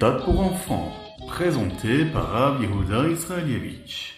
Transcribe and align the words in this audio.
Pour 0.00 0.40
enfants, 0.40 0.90
présenté 1.28 2.06
par 2.06 2.30
Rav 2.30 2.62
Israelievich. 3.12 4.14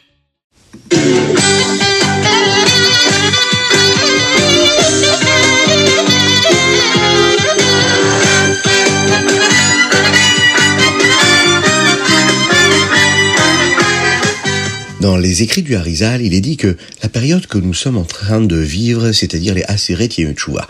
Dans 15.00 15.16
les 15.16 15.42
écrits 15.42 15.62
du 15.62 15.74
Harizal, 15.74 16.22
il 16.22 16.32
est 16.32 16.40
dit 16.40 16.56
que 16.56 16.76
la 17.02 17.08
période 17.08 17.48
que 17.48 17.58
nous 17.58 17.74
sommes 17.74 17.96
en 17.98 18.04
train 18.04 18.40
de 18.40 18.54
vivre, 18.54 19.10
c'est-à-dire 19.10 19.54
les 19.54 19.64
Aseret 19.64 20.10
Yemetshuva, 20.16 20.68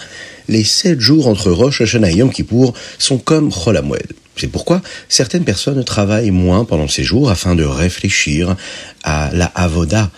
les 0.49 0.65
sept 0.65 1.01
jours 1.01 1.29
entre 1.29 1.51
Rosh 1.51 1.83
Hashanah 1.83 2.13
et 2.13 2.15
Yom 2.15 2.31
Kippour 2.31 2.73
sont 2.99 3.19
comme 3.19 3.53
Chol 3.53 3.77
Hamoed. 3.77 4.15
C'est 4.37 4.49
pourquoi 4.49 4.81
certaines 5.09 5.45
personnes 5.45 5.85
travaillent 5.85 6.31
moins 6.31 6.65
pendant 6.65 6.89
ces 6.89 7.05
jours 7.05 7.31
afin 7.31 7.55
de 7.55 7.65
réfléchir 7.65 8.57
à 9.03 9.31
la 9.33 9.47
avoda, 9.47 10.11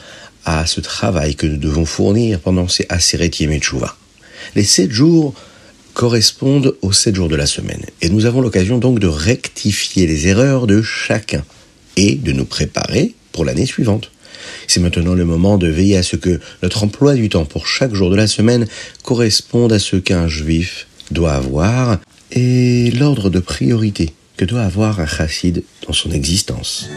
à 0.45 0.67
ce 0.67 0.81
travail 0.81 1.35
que 1.35 1.47
nous 1.47 1.57
devons 1.57 1.85
fournir 1.85 2.41
pendant 2.41 2.69
ces 2.69 2.87
Aseret 2.89 3.31
Yemetshuva. 3.41 3.97
Les 4.55 4.65
sept 4.65 4.91
jours 4.91 5.35
correspondent 5.95 6.75
aux 6.83 6.93
sept 6.93 7.15
jours 7.15 7.29
de 7.29 7.37
la 7.37 7.47
semaine. 7.47 7.83
Et 8.03 8.09
nous 8.09 8.27
avons 8.27 8.41
l'occasion 8.41 8.79
donc 8.79 8.99
de 8.99 9.07
rectifier 9.07 10.07
les 10.07 10.29
erreurs 10.29 10.67
de 10.67 10.83
chacun 10.83 11.45
et 11.97 12.17
de 12.17 12.33
nous 12.33 12.45
préparer 12.45 13.15
pour 13.33 13.45
l'année 13.45 13.67
suivante. 13.67 14.11
C'est 14.67 14.81
maintenant 14.81 15.15
le 15.15 15.25
moment 15.25 15.57
de 15.57 15.69
veiller 15.69 15.97
à 15.97 16.03
ce 16.03 16.17
que 16.17 16.41
notre 16.63 16.85
emploi 16.85 17.15
du 17.15 17.29
temps 17.29 17.45
pour 17.45 17.67
chaque 17.67 17.95
jour 17.95 18.11
de 18.11 18.17
la 18.17 18.27
semaine 18.27 18.67
corresponde 19.03 19.73
à 19.73 19.79
ce 19.79 19.97
qu'un 19.97 20.29
juif 20.29 20.87
doit 21.11 21.33
avoir 21.33 21.99
et 22.35 22.91
l'ordre 22.91 23.31
de 23.31 23.39
priorité 23.39 24.13
que 24.37 24.45
doit 24.45 24.63
avoir 24.63 24.99
un 24.99 25.07
chassid 25.07 25.63
dans 25.87 25.93
son 25.93 26.11
existence. 26.11 26.91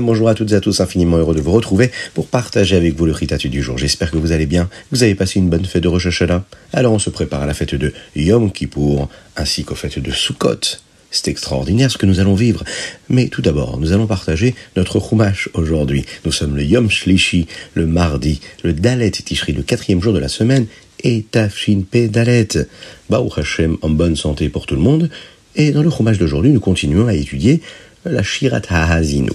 Bonjour 0.00 0.28
à 0.28 0.34
toutes 0.34 0.52
et 0.52 0.54
à 0.54 0.60
tous, 0.60 0.80
infiniment 0.80 1.18
heureux 1.18 1.34
de 1.34 1.40
vous 1.40 1.52
retrouver 1.52 1.90
pour 2.14 2.26
partager 2.26 2.76
avec 2.76 2.96
vous 2.96 3.04
le 3.04 3.12
ritatu 3.12 3.50
du 3.50 3.62
jour. 3.62 3.76
J'espère 3.76 4.10
que 4.10 4.16
vous 4.16 4.32
allez 4.32 4.46
bien, 4.46 4.70
vous 4.90 5.02
avez 5.02 5.14
passé 5.14 5.38
une 5.38 5.50
bonne 5.50 5.66
fête 5.66 5.82
de 5.82 5.88
Rosh 5.88 6.06
Hashanah. 6.06 6.44
Alors 6.72 6.94
on 6.94 6.98
se 6.98 7.10
prépare 7.10 7.42
à 7.42 7.46
la 7.46 7.54
fête 7.54 7.74
de 7.74 7.92
Yom 8.16 8.50
Kippour, 8.50 9.08
ainsi 9.36 9.64
qu'aux 9.64 9.74
fêtes 9.74 9.98
de 9.98 10.10
Sukkot. 10.10 10.78
C'est 11.10 11.28
extraordinaire 11.28 11.90
ce 11.90 11.98
que 11.98 12.06
nous 12.06 12.20
allons 12.20 12.34
vivre. 12.34 12.62
Mais 13.08 13.28
tout 13.28 13.42
d'abord, 13.42 13.78
nous 13.78 13.92
allons 13.92 14.06
partager 14.06 14.54
notre 14.76 15.00
chumash 15.00 15.48
aujourd'hui. 15.54 16.04
Nous 16.24 16.32
sommes 16.32 16.56
le 16.56 16.64
Yom 16.64 16.88
Shlishi, 16.88 17.46
le 17.74 17.86
mardi, 17.86 18.40
le 18.62 18.72
Dalet 18.72 19.10
Tishri, 19.10 19.52
le 19.52 19.62
quatrième 19.62 20.00
jour 20.00 20.12
de 20.12 20.20
la 20.20 20.28
semaine, 20.28 20.66
et 21.02 21.24
Tafshin 21.28 21.82
Pe 21.90 22.06
Dalet. 22.08 22.48
Baruch 23.08 23.38
Hashem 23.38 23.76
en 23.82 23.90
bonne 23.90 24.16
santé 24.16 24.48
pour 24.48 24.66
tout 24.66 24.76
le 24.76 24.82
monde. 24.82 25.10
Et 25.56 25.72
dans 25.72 25.82
le 25.82 25.90
chumash 25.90 26.18
d'aujourd'hui, 26.18 26.52
nous 26.52 26.60
continuons 26.60 27.08
à 27.08 27.14
étudier 27.14 27.60
la 28.04 28.22
Shirat 28.22 28.62
HaHazinu. 28.68 29.32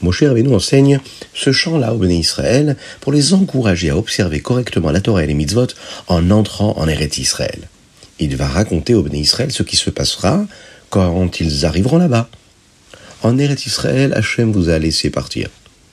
Moshe 0.00 0.22
nous 0.22 0.54
enseigne 0.54 1.00
ce 1.34 1.52
chant-là 1.52 1.92
au 1.92 1.98
Béné 1.98 2.16
Israël 2.16 2.76
pour 3.00 3.12
les 3.12 3.34
encourager 3.34 3.90
à 3.90 3.96
observer 3.96 4.40
correctement 4.40 4.92
la 4.92 5.00
Torah 5.00 5.24
et 5.24 5.26
les 5.26 5.34
mitzvot 5.34 5.66
en 6.06 6.30
entrant 6.30 6.78
en 6.78 6.88
Eretz 6.88 7.18
Israël. 7.18 7.68
Il 8.20 8.36
va 8.36 8.46
raconter 8.46 8.94
au 8.94 9.02
Béné 9.02 9.18
Israël 9.18 9.50
ce 9.50 9.62
qui 9.62 9.76
se 9.76 9.90
passera 9.90 10.46
quand 10.90 11.40
ils 11.40 11.64
arriveront 11.66 11.98
là-bas. 11.98 12.28
En 13.22 13.36
Eretz 13.38 13.66
Israël, 13.66 14.12
Hachem 14.14 14.52
vous 14.52 14.68
a 14.68 14.78
laissé 14.78 15.10
partir. 15.10 15.48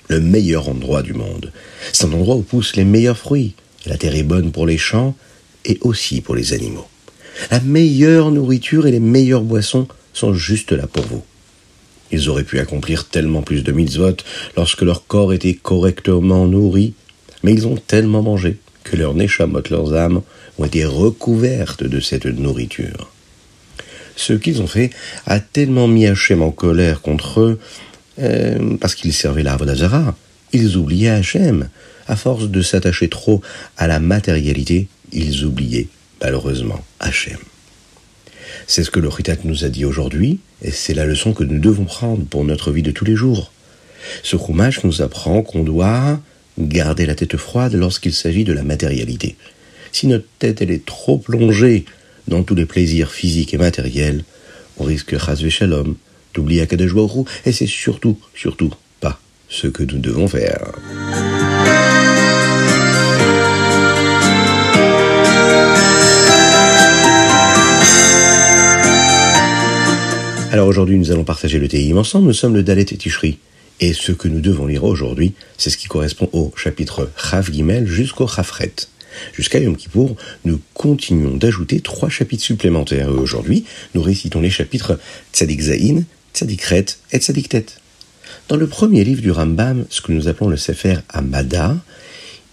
Le 0.07 0.19
meilleur 0.19 0.69
endroit 0.69 1.01
du 1.01 1.13
monde. 1.13 1.51
C'est 1.91 2.05
un 2.05 2.13
endroit 2.13 2.35
où 2.35 2.41
poussent 2.41 2.75
les 2.75 2.85
meilleurs 2.85 3.17
fruits. 3.17 3.55
La 3.85 3.97
terre 3.97 4.15
est 4.15 4.23
bonne 4.23 4.51
pour 4.51 4.67
les 4.67 4.77
champs 4.77 5.15
et 5.65 5.79
aussi 5.81 6.21
pour 6.21 6.35
les 6.35 6.53
animaux. 6.53 6.87
La 7.51 7.59
meilleure 7.59 8.31
nourriture 8.31 8.87
et 8.87 8.91
les 8.91 8.99
meilleures 8.99 9.41
boissons 9.41 9.87
sont 10.13 10.33
juste 10.33 10.71
là 10.71 10.87
pour 10.87 11.05
vous. 11.05 11.23
Ils 12.11 12.29
auraient 12.29 12.43
pu 12.43 12.59
accomplir 12.59 13.07
tellement 13.07 13.41
plus 13.41 13.63
de 13.63 13.71
mitzvot 13.71 14.17
lorsque 14.55 14.83
leur 14.83 15.07
corps 15.07 15.33
était 15.33 15.55
correctement 15.55 16.45
nourri, 16.47 16.93
mais 17.43 17.53
ils 17.53 17.67
ont 17.67 17.75
tellement 17.75 18.21
mangé 18.21 18.57
que 18.83 18.95
leurs 18.95 19.15
neshamot, 19.15 19.63
leurs 19.71 19.93
âmes, 19.95 20.21
ont 20.59 20.65
été 20.65 20.85
recouvertes 20.85 21.83
de 21.83 21.99
cette 21.99 22.25
nourriture. 22.25 23.09
Ce 24.15 24.33
qu'ils 24.33 24.61
ont 24.61 24.67
fait 24.67 24.91
a 25.25 25.39
tellement 25.39 25.87
mis 25.87 26.07
Hachem 26.07 26.41
en 26.41 26.51
colère 26.51 27.01
contre 27.01 27.41
eux, 27.41 27.59
euh, 28.19 28.77
parce 28.79 28.95
qu'ils 28.95 29.13
servaient 29.13 29.43
la 29.43 29.53
Avodazara. 29.53 30.15
Ils 30.53 30.77
oubliaient 30.77 31.09
Hachem. 31.09 31.69
À 32.07 32.15
force 32.15 32.49
de 32.49 32.61
s'attacher 32.61 33.09
trop 33.09 33.41
à 33.77 33.87
la 33.87 33.99
matérialité, 33.99 34.87
ils 35.11 35.43
oubliaient 35.43 35.87
malheureusement 36.21 36.83
Hachem. 36.99 37.37
C'est 38.67 38.83
ce 38.83 38.91
que 38.91 38.99
le 38.99 39.09
Ritat 39.09 39.37
nous 39.43 39.65
a 39.65 39.69
dit 39.69 39.85
aujourd'hui, 39.85 40.39
et 40.61 40.71
c'est 40.71 40.93
la 40.93 41.05
leçon 41.05 41.33
que 41.33 41.43
nous 41.43 41.59
devons 41.59 41.85
prendre 41.85 42.25
pour 42.25 42.43
notre 42.45 42.71
vie 42.71 42.83
de 42.83 42.91
tous 42.91 43.05
les 43.05 43.15
jours. 43.15 43.51
Ce 44.23 44.37
Chumash 44.37 44.83
nous 44.83 45.01
apprend 45.01 45.41
qu'on 45.41 45.63
doit 45.63 46.19
garder 46.57 47.05
la 47.05 47.15
tête 47.15 47.37
froide 47.37 47.73
lorsqu'il 47.73 48.13
s'agit 48.13 48.43
de 48.43 48.53
la 48.53 48.63
matérialité. 48.63 49.35
Si 49.91 50.07
notre 50.07 50.27
tête 50.39 50.61
elle 50.61 50.71
est 50.71 50.85
trop 50.85 51.17
plongée 51.17 51.85
dans 52.27 52.43
tous 52.43 52.55
les 52.55 52.65
plaisirs 52.65 53.11
physiques 53.11 53.53
et 53.53 53.57
matériels, 53.57 54.23
on 54.77 54.83
risque 54.83 55.17
Chazve 55.17 55.49
Shalom 55.49 55.95
d'oublier 56.33 56.61
Akadosh 56.61 56.93
Baruch 56.93 57.27
et 57.45 57.51
c'est 57.51 57.67
surtout, 57.67 58.17
surtout 58.33 58.73
pas 58.99 59.19
ce 59.49 59.67
que 59.67 59.83
nous 59.83 59.99
devons 59.99 60.27
faire. 60.27 60.71
Alors 70.51 70.67
aujourd'hui, 70.67 70.97
nous 70.97 71.11
allons 71.11 71.25
partager 71.25 71.59
le 71.59 71.67
Tehillim 71.67 71.97
ensemble. 71.97 72.27
Nous 72.27 72.33
sommes 72.33 72.53
le 72.53 72.63
Dalet 72.63 72.83
et 72.83 72.97
Tishri. 72.97 73.39
Et 73.81 73.91
ce 73.91 74.13
que 74.13 74.29
nous 74.29 74.39
devons 74.39 74.67
lire 74.67 74.85
aujourd'hui, 74.85 75.33
c'est 75.57 75.69
ce 75.69 75.77
qui 75.77 75.87
correspond 75.87 76.29
au 76.31 76.53
chapitre 76.55 77.09
Chav 77.17 77.51
Gimel 77.51 77.85
jusqu'au 77.87 78.25
Chafret. 78.25 78.71
Jusqu'à 79.33 79.59
Yom 79.59 79.75
Kippour, 79.75 80.15
nous 80.43 80.59
continuons 80.73 81.37
d'ajouter 81.37 81.79
trois 81.79 82.09
chapitres 82.09 82.43
supplémentaires. 82.43 83.09
Et 83.09 83.11
aujourd'hui, 83.11 83.65
nous 83.93 84.01
récitons 84.01 84.41
les 84.41 84.49
chapitres 84.49 84.99
Tzadik 85.33 85.61
Zaïn, 85.61 86.03
Tzadik 86.33 86.61
Ret 86.63 86.85
et 87.11 87.19
Tzadik 87.19 87.49
Tet. 87.49 87.65
Dans 88.47 88.57
le 88.57 88.67
premier 88.67 89.03
livre 89.03 89.21
du 89.21 89.31
Rambam, 89.31 89.85
ce 89.89 90.01
que 90.01 90.11
nous 90.11 90.27
appelons 90.27 90.49
le 90.49 90.57
Sefer 90.57 90.97
Amada, 91.09 91.77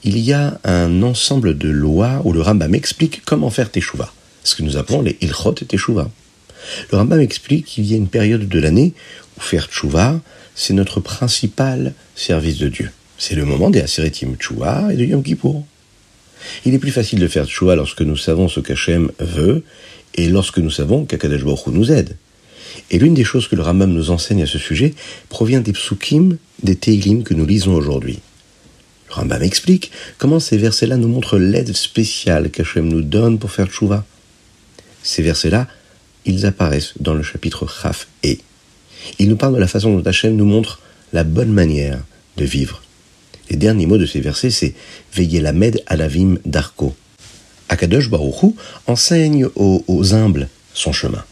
il 0.04 0.18
y 0.18 0.32
a 0.32 0.58
un 0.64 1.02
ensemble 1.02 1.56
de 1.56 1.68
lois 1.68 2.22
où 2.24 2.32
le 2.32 2.40
Rambam 2.40 2.74
explique 2.74 3.22
comment 3.24 3.50
faire 3.50 3.70
Teshuvah, 3.70 4.12
ce 4.42 4.54
que 4.54 4.62
nous 4.62 4.76
appelons 4.76 5.02
les 5.02 5.16
Ilchot 5.20 5.52
Teshuvah. 5.52 6.10
Le 6.90 6.98
Rambam 6.98 7.20
explique 7.20 7.66
qu'il 7.66 7.84
y 7.84 7.94
a 7.94 7.96
une 7.96 8.08
période 8.08 8.48
de 8.48 8.58
l'année 8.58 8.94
où 9.36 9.40
faire 9.40 9.66
tchouva, 9.66 10.20
c'est 10.54 10.74
notre 10.74 11.00
principal 11.00 11.94
service 12.14 12.58
de 12.58 12.68
Dieu. 12.68 12.90
C'est 13.18 13.34
le 13.34 13.44
moment 13.44 13.70
des 13.70 13.80
Aseretim 13.80 14.36
Tchouva 14.36 14.92
et 14.92 14.96
de 14.96 15.04
Yom 15.04 15.22
Kippour. 15.22 15.64
Il 16.64 16.74
est 16.74 16.78
plus 16.78 16.90
facile 16.90 17.18
de 17.18 17.28
faire 17.28 17.46
tchouva 17.46 17.76
lorsque 17.76 18.02
nous 18.02 18.16
savons 18.16 18.48
ce 18.48 18.60
qu'Hachem 18.60 19.10
veut 19.18 19.62
et 20.14 20.28
lorsque 20.28 20.58
nous 20.58 20.70
savons 20.70 21.04
qu'Akadash 21.04 21.42
nous 21.44 21.92
aide. 21.92 22.16
Et 22.90 22.98
l'une 22.98 23.14
des 23.14 23.24
choses 23.24 23.48
que 23.48 23.56
le 23.56 23.62
Rambam 23.62 23.92
nous 23.92 24.10
enseigne 24.10 24.42
à 24.42 24.46
ce 24.46 24.58
sujet 24.58 24.94
provient 25.28 25.60
des 25.60 25.72
psukim, 25.72 26.38
des 26.62 26.76
teilim 26.76 27.22
que 27.22 27.34
nous 27.34 27.46
lisons 27.46 27.74
aujourd'hui. 27.74 28.20
Le 29.08 29.14
Rambam 29.14 29.42
explique 29.42 29.90
comment 30.18 30.40
ces 30.40 30.56
versets-là 30.56 30.96
nous 30.96 31.08
montrent 31.08 31.38
l'aide 31.38 31.74
spéciale 31.74 32.50
qu'Hachem 32.50 32.88
nous 32.88 33.02
donne 33.02 33.38
pour 33.38 33.50
faire 33.50 33.68
tchouva. 33.68 34.04
Ces 35.02 35.22
versets-là 35.22 35.68
ils 36.24 36.46
apparaissent 36.46 36.94
dans 37.00 37.14
le 37.14 37.22
chapitre 37.22 37.66
Chaf 37.66 38.08
et. 38.22 38.38
Ils 39.18 39.28
nous 39.28 39.36
parlent 39.36 39.54
de 39.54 39.60
la 39.60 39.66
façon 39.66 39.96
dont 39.96 40.08
Hachem 40.08 40.36
nous 40.36 40.44
montre 40.44 40.80
la 41.12 41.24
bonne 41.24 41.52
manière 41.52 41.98
de 42.36 42.44
vivre. 42.44 42.82
Les 43.52 43.58
derniers 43.58 43.84
mots 43.84 43.98
de 43.98 44.06
ces 44.06 44.20
versets, 44.20 44.48
c'est 44.48 44.72
Veillez 45.12 45.42
la 45.42 45.52
med 45.52 45.82
à 45.86 45.96
la 45.96 46.08
vim 46.08 46.36
d'Arco. 46.46 46.94
Akadosh 47.68 48.08
Baruchou 48.08 48.56
enseigne 48.86 49.46
aux, 49.56 50.14
humbles 50.14 50.48
son 50.72 50.94
chemin. 50.94 51.22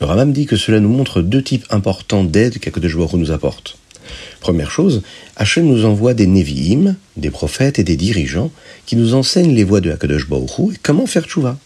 Le 0.00 0.06
Ramam 0.06 0.32
dit 0.32 0.46
que 0.46 0.56
cela 0.56 0.80
nous 0.80 0.88
montre 0.88 1.20
deux 1.20 1.42
types 1.42 1.66
importants 1.68 2.24
d'aide 2.24 2.58
qu'Akadosh 2.58 2.96
Baruchou 2.96 3.18
nous 3.18 3.32
apporte. 3.32 3.76
Première 4.40 4.70
chose, 4.70 5.02
Hachem 5.36 5.66
nous 5.66 5.84
envoie 5.84 6.14
des 6.14 6.26
Nevi'im, 6.26 6.96
des 7.18 7.28
prophètes 7.28 7.78
et 7.78 7.84
des 7.84 7.98
dirigeants 7.98 8.50
qui 8.86 8.96
nous 8.96 9.12
enseignent 9.12 9.54
les 9.54 9.64
voies 9.64 9.82
de 9.82 9.90
Akadosh 9.90 10.26
Baruchou 10.26 10.72
et 10.72 10.78
comment 10.82 11.04
faire 11.04 11.26
tchouva. 11.26 11.58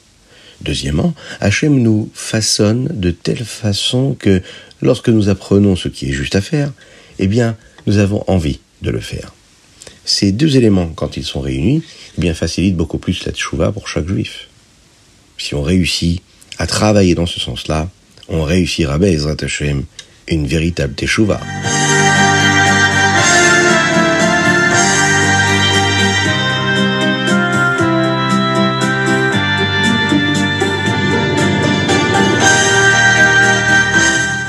Deuxièmement, 0.63 1.15
Hachem 1.39 1.81
nous 1.81 2.11
façonne 2.13 2.89
de 2.91 3.13
telle 3.13 3.45
façon 3.45 4.17
que 4.19 4.43
lorsque 4.81 5.11
nous 5.11 5.29
apprenons 5.29 5.77
ce 5.77 5.87
qui 5.87 6.09
est 6.09 6.13
juste 6.13 6.35
à 6.35 6.41
faire, 6.41 6.73
eh 7.21 7.29
bien, 7.29 7.57
nous 7.87 7.99
avons 7.99 8.25
envie 8.27 8.59
de 8.83 8.91
le 8.91 8.99
faire. 8.99 9.33
Ces 10.05 10.33
deux 10.33 10.57
éléments, 10.57 10.89
quand 10.89 11.17
ils 11.17 11.25
sont 11.25 11.41
réunis, 11.41 11.83
bien 12.19 12.35
facilitent 12.35 12.77
beaucoup 12.77 12.99
plus 12.99 13.25
la 13.25 13.33
tchouva 13.33 13.71
pour 13.71 13.89
chaque 13.89 14.09
juif. 14.09 14.49
Si 15.39 15.55
on 15.55 15.63
réussit 15.63 16.23
à 16.59 16.67
travailler 16.67 17.15
dans 17.15 17.27
ce 17.27 17.39
sens-là, 17.39 17.89
on 18.29 18.43
réussira, 18.43 18.99
ben, 18.99 19.15
Bezrat 19.15 19.37
Hashem, 19.41 19.85
une 20.29 20.47
véritable 20.47 20.95
teshuvah. 20.95 21.41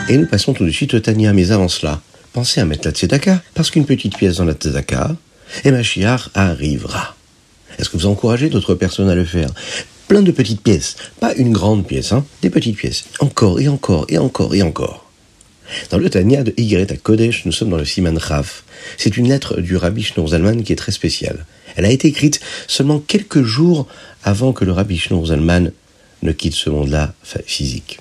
Et 0.10 0.18
nous 0.18 0.28
passons 0.28 0.54
tout 0.54 0.66
de 0.66 0.70
suite 0.70 0.94
au 0.94 1.00
Tania, 1.00 1.34
mais 1.34 1.52
avant 1.52 1.68
cela, 1.68 2.02
pensez 2.34 2.60
à 2.60 2.66
mettre 2.66 2.88
la 2.88 2.92
tzedaka, 2.92 3.42
parce 3.56 3.72
qu'une 3.72 3.86
petite 3.86 4.18
pièce 4.18 4.38
dans 4.38 4.46
la 4.46 4.54
tzedaka, 4.54 5.16
et 5.64 5.72
Mashiach 5.72 6.30
arrivera. 6.34 7.16
Est-ce 7.78 7.90
que 7.90 7.98
vous 7.98 8.06
encouragez 8.06 8.50
d'autres 8.50 8.76
personnes 8.76 9.10
à 9.10 9.16
le 9.16 9.26
faire? 9.26 9.50
Plein 10.08 10.22
de 10.22 10.32
petites 10.32 10.62
pièces, 10.62 10.96
pas 11.20 11.34
une 11.34 11.52
grande 11.52 11.88
pièce, 11.88 12.12
hein, 12.12 12.26
des 12.42 12.50
petites 12.50 12.78
pièces. 12.78 13.06
Encore 13.20 13.60
et 13.60 13.68
encore 13.68 14.06
et 14.10 14.18
encore 14.18 14.54
et 14.54 14.62
encore. 14.62 15.10
Dans 15.90 15.98
le 15.98 16.10
Tania 16.10 16.44
de 16.44 16.54
Yigret 16.58 16.92
à 16.92 16.98
Kodesh, 16.98 17.46
nous 17.46 17.52
sommes 17.52 17.70
dans 17.70 17.78
le 17.78 17.86
Siman 17.86 18.18
Raf. 18.18 18.64
C'est 18.98 19.18
une 19.18 19.30
lettre 19.30 19.62
du 19.62 19.78
Rabbi 19.78 20.04
Shneur 20.04 20.28
Zalman 20.28 20.64
qui 20.64 20.74
est 20.74 20.78
très 20.78 20.92
spéciale. 20.92 21.46
Elle 21.76 21.86
a 21.86 21.92
été 21.92 22.10
écrite 22.10 22.42
seulement 22.68 23.00
quelques 23.00 23.44
jours 23.44 23.88
avant 24.24 24.54
que 24.54 24.66
le 24.66 24.72
Rabbi 24.72 24.98
Shneur 24.98 25.26
Zalman 25.28 25.72
ne 26.22 26.32
quitte 26.32 26.54
ce 26.54 26.70
monde-là 26.70 27.14
physique. 27.46 28.00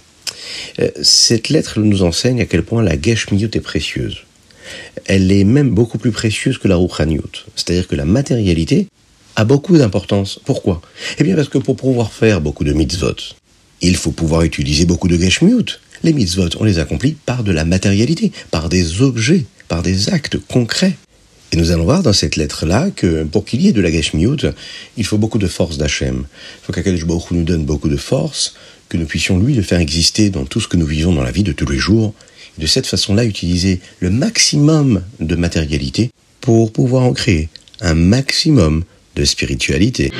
Euh, 0.80 0.90
cette 1.02 1.48
lettre 1.48 1.80
nous 1.80 2.02
enseigne 2.02 2.40
à 2.40 2.46
quel 2.46 2.62
point 2.62 2.82
la 2.82 3.00
Geshmiyut 3.00 3.50
est 3.54 3.60
précieuse. 3.60 4.18
Elle 5.06 5.32
est 5.32 5.44
même 5.44 5.70
beaucoup 5.70 5.98
plus 5.98 6.12
précieuse 6.12 6.58
que 6.58 6.68
la 6.68 6.76
Ruchaniut. 6.76 7.46
C'est-à-dire 7.56 7.88
que 7.88 7.96
la 7.96 8.04
matérialité 8.04 8.88
a 9.36 9.44
beaucoup 9.44 9.76
d'importance. 9.76 10.40
Pourquoi? 10.44 10.82
Eh 11.18 11.24
bien 11.24 11.34
parce 11.34 11.48
que 11.48 11.58
pour 11.58 11.76
pouvoir 11.76 12.12
faire 12.12 12.40
beaucoup 12.40 12.64
de 12.64 12.72
mitzvot, 12.72 13.16
il 13.80 13.96
faut 13.96 14.12
pouvoir 14.12 14.42
utiliser 14.42 14.84
beaucoup 14.84 15.08
de 15.08 15.16
Geshmiyut. 15.16 15.80
Les 16.02 16.12
mitzvot, 16.12 16.48
on 16.60 16.64
les 16.64 16.78
accomplit 16.78 17.12
par 17.12 17.44
de 17.44 17.52
la 17.52 17.64
matérialité, 17.64 18.32
par 18.50 18.68
des 18.68 19.02
objets, 19.02 19.44
par 19.68 19.82
des 19.82 20.08
actes 20.10 20.38
concrets. 20.38 20.96
Et 21.52 21.56
nous 21.56 21.70
allons 21.70 21.84
voir 21.84 22.02
dans 22.02 22.12
cette 22.12 22.36
lettre-là 22.36 22.90
que 22.90 23.24
pour 23.24 23.44
qu'il 23.44 23.60
y 23.60 23.68
ait 23.68 23.72
de 23.72 23.80
la 23.80 23.90
Geshmiyut, 23.90 24.52
il 24.96 25.04
faut 25.04 25.18
beaucoup 25.18 25.38
de 25.38 25.46
force 25.46 25.78
d'Hachem. 25.78 26.24
Il 26.26 26.64
faut 26.64 26.72
qu'Akadosh 26.72 27.04
nous 27.30 27.44
donne 27.44 27.64
beaucoup 27.64 27.88
de 27.88 27.96
force, 27.96 28.54
que 28.88 28.96
nous 28.96 29.06
puissions 29.06 29.38
lui 29.38 29.54
le 29.54 29.62
faire 29.62 29.80
exister 29.80 30.30
dans 30.30 30.44
tout 30.44 30.60
ce 30.60 30.68
que 30.68 30.76
nous 30.76 30.86
vivons 30.86 31.12
dans 31.12 31.22
la 31.22 31.30
vie 31.30 31.42
de 31.42 31.52
tous 31.52 31.70
les 31.70 31.78
jours, 31.78 32.14
de 32.58 32.66
cette 32.66 32.86
façon-là 32.86 33.24
utiliser 33.24 33.80
le 34.00 34.10
maximum 34.10 35.02
de 35.20 35.36
matérialité 35.36 36.10
pour 36.40 36.72
pouvoir 36.72 37.04
en 37.04 37.12
créer 37.12 37.48
un 37.80 37.94
maximum 37.94 38.84
de 39.16 39.24
spiritualité. 39.24 40.10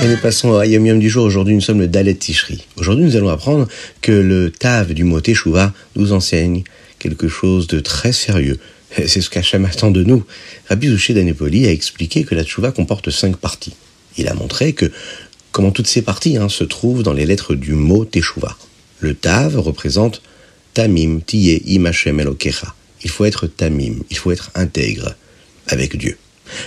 Et 0.00 0.06
nous 0.06 0.16
passons 0.18 0.50
au 0.50 0.62
Yom 0.62 0.86
Yom 0.86 0.98
du 0.98 1.08
jour. 1.10 1.24
Aujourd'hui, 1.24 1.54
nous 1.54 1.60
sommes 1.60 1.80
le 1.80 1.88
Dalet 1.88 2.14
Tishri. 2.14 2.64
Aujourd'hui, 2.76 3.04
nous 3.04 3.16
allons 3.16 3.30
apprendre 3.30 3.66
que 4.00 4.12
le 4.12 4.50
Tav 4.50 4.94
du 4.94 5.04
mot 5.04 5.20
Teshuvah 5.20 5.72
nous 5.96 6.12
enseigne 6.12 6.62
quelque 6.98 7.28
chose 7.28 7.66
de 7.66 7.80
très 7.80 8.12
sérieux. 8.12 8.58
C'est 8.96 9.20
ce 9.20 9.30
qu'Hachem 9.30 9.64
attend 9.64 9.90
de 9.90 10.02
nous. 10.02 10.24
Rabbi 10.68 10.88
Zouché 10.88 11.14
d'Anépoli 11.14 11.66
a 11.66 11.70
expliqué 11.70 12.24
que 12.24 12.34
la 12.34 12.42
Teshuvah 12.42 12.72
comporte 12.72 13.10
cinq 13.10 13.36
parties. 13.36 13.74
Il 14.16 14.28
a 14.28 14.34
montré 14.34 14.72
que 14.72 14.90
comment 15.52 15.70
toutes 15.70 15.86
ces 15.86 16.02
parties 16.02 16.36
hein, 16.36 16.48
se 16.48 16.64
trouvent 16.64 17.02
dans 17.02 17.12
les 17.12 17.26
lettres 17.26 17.54
du 17.54 17.72
mot 17.72 18.04
Teshuvah. 18.04 18.56
Le 19.00 19.14
Tav 19.14 19.58
représente 19.58 20.22
Tamim, 20.74 21.20
Tiye, 21.24 21.62
Im 21.68 21.86
Hashem. 21.86 22.34
Il 23.04 23.10
faut 23.10 23.24
être 23.24 23.46
Tamim, 23.46 23.96
il 24.10 24.16
faut 24.16 24.32
être 24.32 24.50
intègre 24.54 25.14
avec 25.66 25.96
Dieu. 25.96 26.16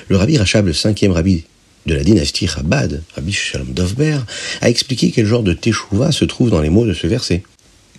Le 0.07 0.15
Rabbi 0.15 0.37
Rachab, 0.37 0.67
le 0.67 0.73
cinquième 0.73 1.11
Rabbi 1.11 1.43
de 1.87 1.95
la 1.95 2.03
dynastie 2.03 2.47
Chabad, 2.47 3.01
Rabbi 3.15 3.31
Shalom 3.31 3.73
Dovber, 3.73 4.19
a 4.61 4.69
expliqué 4.69 5.11
quel 5.11 5.25
genre 5.25 5.43
de 5.43 5.53
Teshuvah 5.53 6.11
se 6.11 6.25
trouve 6.25 6.51
dans 6.51 6.61
les 6.61 6.69
mots 6.69 6.85
de 6.85 6.93
ce 6.93 7.07
verset. 7.07 7.43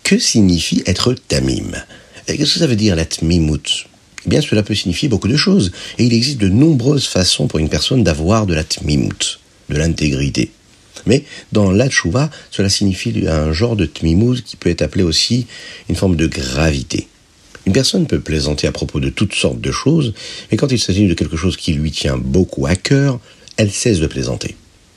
Que 0.04 0.18
signifie 0.18 0.82
être 0.86 1.14
Tamim? 1.14 1.72
Qu'est-ce 2.26 2.54
que 2.54 2.58
ça 2.60 2.66
veut 2.66 2.76
dire 2.76 2.96
la 2.96 3.04
Tmimut 3.04 3.86
Eh 4.26 4.28
bien, 4.28 4.40
cela 4.40 4.62
peut 4.62 4.74
signifier 4.74 5.08
beaucoup 5.08 5.28
de 5.28 5.36
choses, 5.36 5.72
et 5.98 6.04
il 6.04 6.14
existe 6.14 6.38
de 6.38 6.48
nombreuses 6.48 7.06
façons 7.06 7.48
pour 7.48 7.58
une 7.58 7.68
personne 7.68 8.04
d'avoir 8.04 8.46
de 8.46 8.54
la 8.54 8.64
Tmimut, 8.64 9.40
de 9.68 9.76
l'intégrité. 9.76 10.50
Mais 11.06 11.24
dans 11.50 11.72
la 11.72 11.88
Tchouva, 11.88 12.30
cela 12.50 12.68
signifie 12.68 13.26
un 13.26 13.52
genre 13.52 13.76
de 13.76 13.86
Tmimut 13.86 14.42
qui 14.42 14.56
peut 14.56 14.70
être 14.70 14.82
appelé 14.82 15.02
aussi 15.02 15.46
une 15.88 15.96
forme 15.96 16.16
de 16.16 16.26
gravité. 16.26 17.08
Une 17.66 17.72
personne 17.72 18.06
peut 18.06 18.20
plaisanter 18.20 18.66
à 18.66 18.72
propos 18.72 19.00
de 19.00 19.08
toutes 19.08 19.34
sortes 19.34 19.60
de 19.60 19.72
choses, 19.72 20.14
mais 20.50 20.56
quand 20.56 20.72
il 20.72 20.78
s'agit 20.78 21.06
de 21.06 21.14
quelque 21.14 21.36
chose 21.36 21.56
qui 21.56 21.72
lui 21.72 21.90
tient 21.90 22.18
beaucoup 22.18 22.66
à 22.66 22.76
cœur, 22.76 23.20
elle 23.56 23.70
cesse 23.70 24.00
de 24.00 24.06
plaisanter. 24.06 24.56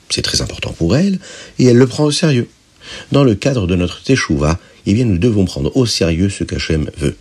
C'est 0.10 0.22
très 0.22 0.42
important 0.42 0.74
pour 0.74 0.96
elle, 0.96 1.20
et 1.60 1.66
elle 1.66 1.78
le 1.78 1.88
prend 1.88 2.06
au 2.06 2.12
sérieux. 2.12 2.48
Dans 3.12 3.24
le 3.24 3.36
cadre 3.36 3.68
de 3.68 3.76
notre 3.76 4.04
teshuva, 4.04 4.60
eh 4.86 4.94
bien, 4.94 5.06
nous 5.06 5.18
devons 5.18 5.46
prendre 5.46 5.76
au 5.76 5.86
sérieux 5.86 6.30
ce 6.30 6.44
qu'Hachem 6.44 6.90
veut. 6.98 7.16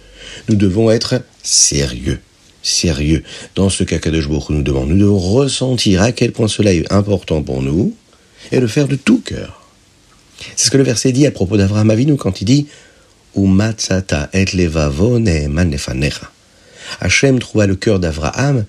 Nous 0.49 0.57
devons 0.57 0.91
être 0.91 1.23
sérieux. 1.43 2.21
Sérieux. 2.63 3.23
Dans 3.55 3.69
ce 3.69 3.85
qu'Akadosh 3.85 4.29
Baruch 4.29 4.51
nous 4.51 4.63
demande, 4.63 4.91
nous 4.91 4.99
devons 4.99 5.19
ressentir 5.19 6.03
à 6.03 6.13
quel 6.13 6.33
point 6.33 6.49
cela 6.49 6.73
est 6.73 6.91
important 6.93 7.43
pour 7.43 7.63
nous 7.63 7.95
et 8.53 8.61
le 8.61 8.67
faire 8.67 8.89
de 8.89 8.97
tout 8.97 9.21
cœur. 9.21 9.61
C'est 10.57 10.67
ce 10.67 10.71
que 10.71 10.77
le 10.77 10.85
verset 10.85 11.13
dit 11.13 11.27
à 11.27 11.31
propos 11.31 11.57
d'Avraham 11.57 11.91
Avinu 11.91 12.17
quand 12.17 12.41
il 12.41 12.45
dit 12.45 12.67
Umatzata 13.37 14.31
et 14.33 14.45
Hachem 17.01 17.39
trouva 17.39 17.67
le 17.67 17.77
cœur 17.77 17.99
d'Avraham 17.99 18.65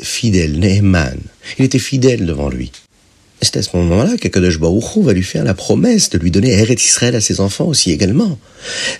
fidèle, 0.00 0.58
Neheman. 0.58 1.18
Il 1.58 1.64
était 1.64 1.78
fidèle 1.78 2.24
devant 2.26 2.48
lui. 2.48 2.72
C'est 3.44 3.58
à 3.58 3.62
ce 3.62 3.76
moment-là 3.76 4.16
qu'Akadosh 4.16 4.58
va 4.58 5.12
lui 5.12 5.22
faire 5.22 5.44
la 5.44 5.52
promesse 5.52 6.08
de 6.08 6.16
lui 6.16 6.30
donner 6.30 6.52
Eretz 6.52 6.82
Israël 6.82 7.14
à 7.14 7.20
ses 7.20 7.40
enfants 7.40 7.66
aussi 7.66 7.92
également. 7.92 8.38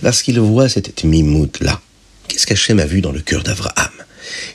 Parce 0.03 0.23
qu'il 0.23 0.39
voit 0.39 0.69
cette 0.69 1.03
mimout-là. 1.03 1.81
Qu'est-ce 2.29 2.47
qu'Hachem 2.47 2.79
a 2.79 2.85
vu 2.85 3.01
dans 3.01 3.11
le 3.11 3.23
cœur 3.23 3.43
d'Abraham 3.43 3.91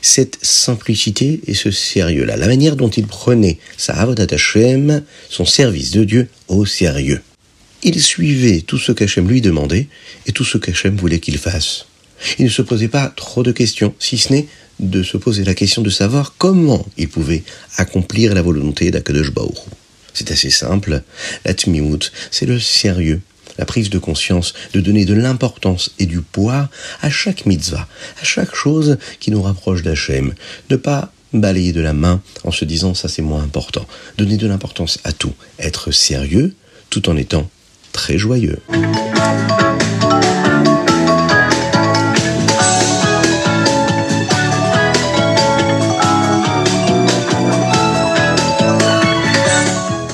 Cette 0.00 0.38
simplicité 0.42 1.40
et 1.48 1.54
ce 1.54 1.72
sérieux-là. 1.72 2.36
La 2.36 2.46
manière 2.46 2.76
dont 2.76 2.88
il 2.88 3.08
prenait 3.08 3.58
sa 3.76 3.94
Avodat 3.94 4.28
Hashem, 4.30 5.02
son 5.28 5.44
service 5.44 5.90
de 5.90 6.04
Dieu, 6.04 6.28
au 6.46 6.66
sérieux. 6.66 7.20
Il 7.82 8.00
suivait 8.00 8.60
tout 8.60 8.78
ce 8.78 8.92
qu'Hachem 8.92 9.28
lui 9.28 9.40
demandait 9.40 9.88
et 10.26 10.30
tout 10.30 10.44
ce 10.44 10.56
qu'Hachem 10.56 10.96
voulait 10.96 11.18
qu'il 11.18 11.38
fasse. 11.38 11.86
Il 12.38 12.44
ne 12.44 12.50
se 12.50 12.62
posait 12.62 12.88
pas 12.88 13.12
trop 13.16 13.42
de 13.42 13.50
questions, 13.50 13.92
si 13.98 14.18
ce 14.18 14.32
n'est 14.32 14.46
de 14.78 15.02
se 15.02 15.16
poser 15.16 15.42
la 15.42 15.54
question 15.54 15.82
de 15.82 15.90
savoir 15.90 16.34
comment 16.38 16.86
il 16.96 17.08
pouvait 17.08 17.42
accomplir 17.76 18.34
la 18.34 18.42
volonté 18.42 18.92
d'Akadosh 18.92 19.32
Baruch. 19.32 19.58
C'est 20.14 20.30
assez 20.30 20.50
simple. 20.50 21.02
La 21.44 21.54
tmimout, 21.54 22.12
c'est 22.30 22.46
le 22.46 22.58
sérieux, 22.58 23.20
la 23.58 23.64
prise 23.64 23.90
de 23.90 23.98
conscience, 23.98 24.54
de 24.72 24.80
donner 24.80 25.04
de 25.04 25.14
l'importance 25.14 25.92
et 25.98 26.06
du 26.06 26.20
poids 26.20 26.68
à 27.02 27.10
chaque 27.10 27.46
mitzvah, 27.46 27.86
à 28.20 28.24
chaque 28.24 28.54
chose 28.54 28.98
qui 29.20 29.30
nous 29.30 29.42
rapproche 29.42 29.82
d'Hachem. 29.82 30.34
Ne 30.70 30.76
pas 30.76 31.12
balayer 31.32 31.72
de 31.72 31.80
la 31.80 31.92
main 31.92 32.20
en 32.44 32.50
se 32.50 32.64
disant 32.64 32.94
ça 32.94 33.08
c'est 33.08 33.22
moins 33.22 33.42
important. 33.42 33.86
Donner 34.18 34.36
de 34.36 34.46
l'importance 34.46 34.98
à 35.04 35.12
tout. 35.12 35.34
Être 35.58 35.90
sérieux 35.90 36.54
tout 36.90 37.08
en 37.08 37.16
étant 37.16 37.48
très 37.92 38.18
joyeux. 38.18 38.58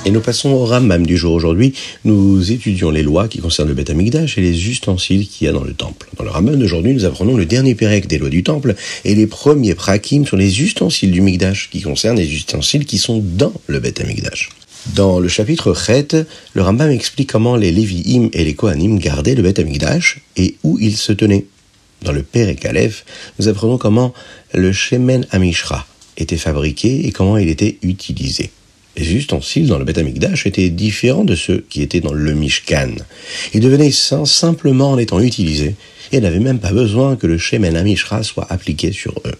Et 0.06 0.12
nous 0.12 0.20
passons 0.20 0.50
au 0.50 0.64
Ramam 0.64 1.04
du 1.04 1.16
jour 1.16 1.34
aujourd'hui. 1.34 1.75
Nous 2.04 2.52
étudions 2.52 2.90
les 2.90 3.02
lois 3.02 3.26
qui 3.26 3.40
concernent 3.40 3.66
le 3.66 3.75
Beth 3.75 3.90
Amikdash 3.90 4.38
et 4.38 4.40
les 4.40 4.68
ustensiles 4.68 5.26
qu'il 5.26 5.48
y 5.48 5.50
a 5.50 5.52
dans 5.52 5.64
le 5.64 5.72
temple. 5.75 6.08
Dans 6.16 6.22
le 6.22 6.30
Ramam 6.30 6.56
d'aujourd'hui, 6.56 6.94
nous 6.94 7.04
apprenons 7.04 7.36
le 7.36 7.44
dernier 7.44 7.75
pérec 7.75 8.06
des 8.06 8.16
lois 8.16 8.28
du 8.28 8.44
temple 8.44 8.76
et 9.04 9.16
les 9.16 9.26
premiers 9.26 9.75
prakim 9.75 10.25
sur 10.25 10.36
les 10.36 10.62
ustensiles 10.62 11.10
du 11.10 11.22
Mikdash 11.22 11.70
qui 11.70 11.82
concernent 11.82 12.18
les 12.18 12.32
ustensiles 12.32 12.84
qui 12.84 12.98
sont 12.98 13.20
dans 13.20 13.52
le 13.66 13.80
Beth 13.80 14.00
Amikdash. 14.00 14.50
Dans 14.94 15.18
le 15.18 15.26
chapitre 15.26 15.75
Chet, 15.75 16.25
le 16.54 16.62
Rambam 16.62 16.92
explique 16.92 17.32
comment 17.32 17.56
les 17.56 17.72
Lévi'im 17.72 18.28
et 18.32 18.44
les 18.44 18.54
Kohanim 18.54 19.00
gardaient 19.00 19.34
le 19.34 19.42
Beth 19.42 19.58
Amikdash 19.58 20.20
et 20.36 20.54
où 20.62 20.78
ils 20.78 20.96
se 20.96 21.10
tenaient. 21.10 21.46
Dans 22.02 22.12
le 22.12 22.22
Père 22.22 22.54
Aleph, 22.62 23.04
nous 23.40 23.48
apprenons 23.48 23.76
comment 23.76 24.14
le 24.54 24.70
Shemen 24.70 25.26
Amishra 25.32 25.84
était 26.16 26.36
fabriqué 26.36 27.08
et 27.08 27.10
comment 27.10 27.38
il 27.38 27.48
était 27.48 27.78
utilisé 27.82 28.50
les 28.97 29.15
ustensiles 29.15 29.67
dans 29.67 29.79
le 29.79 29.85
Beth 29.85 29.99
Amikdash 29.99 30.47
étaient 30.47 30.69
différents 30.71 31.25
de 31.25 31.35
ceux 31.35 31.65
qui 31.69 31.83
étaient 31.83 32.00
dans 32.00 32.12
le 32.12 32.33
Mishkan. 32.33 32.95
Ils 33.53 33.61
devenaient 33.61 33.91
saints 33.91 34.26
simplement 34.26 34.93
en 34.93 34.99
étant 34.99 35.21
utilisés 35.21 35.75
et 36.12 36.21
n'avaient 36.21 36.38
même 36.38 36.61
pas 36.61 36.73
besoin 36.73 37.17
que 37.17 37.26
le 37.26 37.38
Shemen 37.38 37.76
Amishra 37.76 38.23
soit 38.23 38.47
appliqué 38.50 38.93
sur 38.93 39.12
eux. 39.26 39.35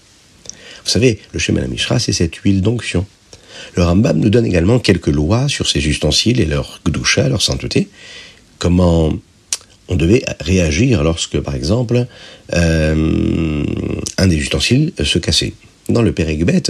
Vous 0.85 0.91
savez, 0.91 1.21
le 1.33 1.39
Shemen 1.39 1.65
Amishra, 1.65 1.99
c'est 1.99 2.13
cette 2.13 2.37
huile 2.37 2.61
d'onction. 2.61 3.07
Le 3.75 3.85
Rambam 3.85 4.19
nous 4.19 4.31
donne 4.31 4.47
également 4.47 4.79
quelques 4.79 5.07
lois 5.07 5.49
sur 5.49 5.69
ces 5.69 5.87
ustensiles 5.87 6.41
et 6.41 6.45
leur 6.45 6.81
gdusha, 6.85 7.29
leur 7.29 7.43
sainteté. 7.43 7.89
Comment 8.59 9.13
on 9.89 9.97
devait 9.97 10.25
réagir 10.41 11.03
lorsque, 11.03 11.41
par 11.41 11.55
exemple, 11.55 12.07
euh, 12.53 13.65
un 14.19 14.27
des 14.27 14.37
ustensiles 14.37 14.93
se 15.03 15.19
cassait 15.19 15.55
dans 15.89 16.03
le 16.03 16.13
Péricbet, 16.13 16.63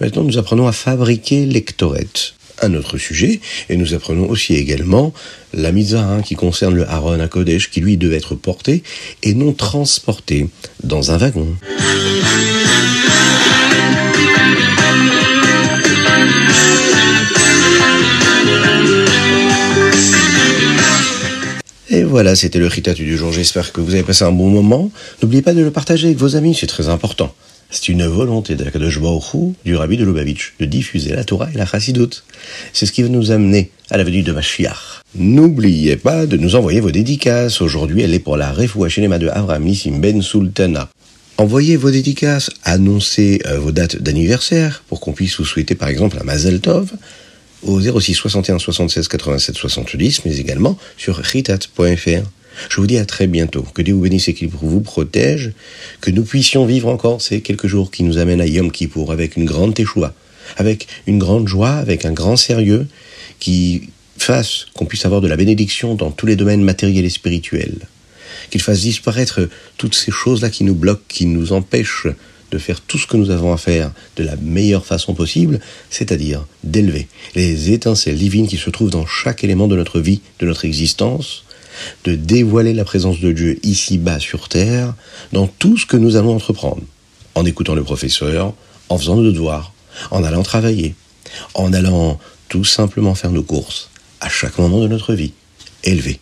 maintenant 0.00 0.22
nous 0.22 0.38
apprenons 0.38 0.66
à 0.66 0.72
fabriquer 0.72 1.46
l'ectorette. 1.46 2.34
un 2.62 2.74
autre 2.74 2.98
sujet, 2.98 3.40
et 3.70 3.76
nous 3.76 3.94
apprenons 3.94 4.28
aussi 4.28 4.54
également 4.54 5.14
la 5.54 5.72
mitzvah 5.72 6.20
qui 6.22 6.34
concerne 6.34 6.74
le 6.74 6.86
Aaron 6.86 7.18
à 7.20 7.26
Kodesh, 7.26 7.70
qui 7.70 7.80
lui 7.80 7.96
devait 7.96 8.16
être 8.16 8.34
porté 8.34 8.82
et 9.22 9.32
non 9.32 9.52
transporté 9.54 10.48
dans 10.84 11.10
un 11.10 11.16
wagon. 11.16 11.56
Et 21.92 22.04
voilà, 22.04 22.36
c'était 22.36 22.60
le 22.60 22.68
Ritatu 22.68 23.04
du 23.04 23.16
jour. 23.16 23.32
J'espère 23.32 23.72
que 23.72 23.80
vous 23.80 23.94
avez 23.94 24.04
passé 24.04 24.24
un 24.24 24.30
bon 24.30 24.48
moment. 24.48 24.92
N'oubliez 25.22 25.42
pas 25.42 25.54
de 25.54 25.60
le 25.60 25.72
partager 25.72 26.06
avec 26.06 26.18
vos 26.18 26.36
amis, 26.36 26.54
c'est 26.54 26.68
très 26.68 26.88
important. 26.88 27.34
C'est 27.70 27.88
une 27.88 28.04
volonté 28.04 28.56
de 28.56 28.64
la 28.64 28.70
du 29.64 29.76
Rabbi 29.76 29.96
de 29.96 30.04
Lubavitch, 30.04 30.54
de 30.58 30.64
diffuser 30.64 31.14
la 31.14 31.22
Torah 31.22 31.48
et 31.54 31.56
la 31.56 31.66
Chassidoute. 31.66 32.24
C'est 32.72 32.84
ce 32.84 32.90
qui 32.90 33.02
va 33.02 33.08
nous 33.08 33.30
amener 33.30 33.70
à 33.90 33.96
la 33.96 34.02
venue 34.02 34.22
de 34.22 34.32
Mashiach. 34.32 35.02
N'oubliez 35.14 35.96
pas 35.96 36.26
de 36.26 36.36
nous 36.36 36.56
envoyer 36.56 36.80
vos 36.80 36.90
dédicaces. 36.90 37.60
Aujourd'hui, 37.60 38.02
elle 38.02 38.12
est 38.12 38.18
pour 38.18 38.36
la 38.36 38.52
Refoua 38.52 38.88
Shinema 38.88 39.18
de 39.18 39.28
Avraham 39.28 39.64
Nissim 39.64 40.00
Ben 40.00 40.20
Sultana. 40.20 40.88
Envoyez 41.38 41.76
vos 41.76 41.90
dédicaces, 41.90 42.50
annoncez 42.64 43.40
euh, 43.46 43.58
vos 43.60 43.70
dates 43.70 44.02
d'anniversaire 44.02 44.82
pour 44.88 45.00
qu'on 45.00 45.12
puisse 45.12 45.38
vous 45.38 45.46
souhaiter 45.46 45.74
par 45.74 45.88
exemple 45.88 46.18
un 46.20 46.24
Mazel 46.24 46.60
Tov 46.60 46.90
au 47.62 47.80
06 47.80 48.14
61 48.14 48.58
76 48.58 49.08
87 49.08 49.56
70, 49.56 50.24
mais 50.24 50.36
également 50.38 50.76
sur 50.96 51.16
ritat.fr. 51.16 52.26
Je 52.68 52.76
vous 52.76 52.86
dis 52.86 52.98
à 52.98 53.04
très 53.04 53.26
bientôt. 53.26 53.62
Que 53.62 53.82
Dieu 53.82 53.94
vous 53.94 54.02
bénisse 54.02 54.28
et 54.28 54.34
qu'il 54.34 54.48
vous 54.48 54.80
protège. 54.80 55.52
Que 56.00 56.10
nous 56.10 56.24
puissions 56.24 56.66
vivre 56.66 56.88
encore 56.88 57.22
ces 57.22 57.40
quelques 57.40 57.66
jours 57.66 57.90
qui 57.90 58.02
nous 58.02 58.18
amènent 58.18 58.40
à 58.40 58.46
Yom 58.46 58.70
Kippour 58.70 59.12
avec 59.12 59.36
une 59.36 59.44
grande 59.44 59.78
échoua, 59.78 60.14
avec 60.56 60.86
une 61.06 61.18
grande 61.18 61.48
joie, 61.48 61.70
avec 61.72 62.04
un 62.04 62.12
grand 62.12 62.36
sérieux 62.36 62.86
qui 63.38 63.88
fasse 64.18 64.66
qu'on 64.74 64.84
puisse 64.84 65.06
avoir 65.06 65.20
de 65.20 65.28
la 65.28 65.36
bénédiction 65.36 65.94
dans 65.94 66.10
tous 66.10 66.26
les 66.26 66.36
domaines 66.36 66.62
matériels 66.62 67.04
et 67.04 67.10
spirituels. 67.10 67.88
Qu'il 68.50 68.60
fasse 68.60 68.80
disparaître 68.80 69.48
toutes 69.76 69.94
ces 69.94 70.10
choses-là 70.10 70.50
qui 70.50 70.64
nous 70.64 70.74
bloquent, 70.74 71.02
qui 71.08 71.26
nous 71.26 71.52
empêchent 71.52 72.08
de 72.50 72.58
faire 72.58 72.80
tout 72.80 72.98
ce 72.98 73.06
que 73.06 73.16
nous 73.16 73.30
avons 73.30 73.52
à 73.52 73.56
faire 73.56 73.92
de 74.16 74.24
la 74.24 74.36
meilleure 74.36 74.84
façon 74.84 75.14
possible, 75.14 75.60
c'est-à-dire 75.88 76.46
d'élever 76.64 77.06
les 77.34 77.70
étincelles 77.70 78.18
divines 78.18 78.48
qui 78.48 78.56
se 78.56 78.70
trouvent 78.70 78.90
dans 78.90 79.06
chaque 79.06 79.44
élément 79.44 79.68
de 79.68 79.76
notre 79.76 80.00
vie, 80.00 80.20
de 80.40 80.46
notre 80.46 80.64
existence, 80.64 81.44
de 82.04 82.14
dévoiler 82.14 82.74
la 82.74 82.84
présence 82.84 83.20
de 83.20 83.32
Dieu 83.32 83.58
ici-bas 83.62 84.18
sur 84.18 84.48
terre, 84.48 84.94
dans 85.32 85.46
tout 85.46 85.76
ce 85.78 85.86
que 85.86 85.96
nous 85.96 86.16
allons 86.16 86.34
entreprendre, 86.34 86.82
en 87.34 87.44
écoutant 87.44 87.74
le 87.74 87.82
professeur, 87.82 88.54
en 88.88 88.98
faisant 88.98 89.16
nos 89.16 89.30
devoirs, 89.30 89.72
en 90.10 90.24
allant 90.24 90.42
travailler, 90.42 90.94
en 91.54 91.72
allant 91.72 92.18
tout 92.48 92.64
simplement 92.64 93.14
faire 93.14 93.30
nos 93.32 93.42
courses, 93.42 93.90
à 94.20 94.28
chaque 94.28 94.58
moment 94.58 94.80
de 94.80 94.88
notre 94.88 95.14
vie, 95.14 95.32
élever, 95.84 96.20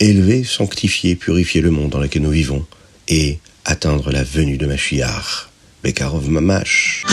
élever, 0.00 0.44
sanctifier, 0.44 1.14
purifier 1.14 1.60
le 1.60 1.70
monde 1.70 1.90
dans 1.90 2.00
lequel 2.00 2.22
nous 2.22 2.30
vivons, 2.30 2.64
et 3.08 3.38
atteindre 3.64 4.10
la 4.10 4.24
venue 4.24 4.56
de 4.56 4.66
Mashiach. 4.66 5.48
Bekarov 5.82 6.28
Mamash. 6.28 7.04